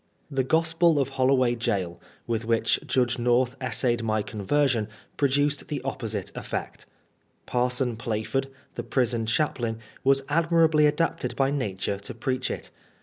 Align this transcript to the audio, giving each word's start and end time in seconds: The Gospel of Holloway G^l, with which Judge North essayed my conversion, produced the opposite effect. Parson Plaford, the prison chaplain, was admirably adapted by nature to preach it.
The 0.31 0.43
Gospel 0.43 0.97
of 0.99 1.09
Holloway 1.09 1.53
G^l, 1.53 1.99
with 2.25 2.43
which 2.43 2.79
Judge 2.87 3.19
North 3.19 3.55
essayed 3.61 4.01
my 4.01 4.23
conversion, 4.23 4.87
produced 5.15 5.67
the 5.67 5.79
opposite 5.85 6.31
effect. 6.35 6.87
Parson 7.45 7.95
Plaford, 7.95 8.47
the 8.73 8.81
prison 8.83 9.27
chaplain, 9.27 9.77
was 10.03 10.23
admirably 10.27 10.87
adapted 10.87 11.35
by 11.35 11.51
nature 11.51 11.99
to 11.99 12.15
preach 12.15 12.49
it. 12.49 12.71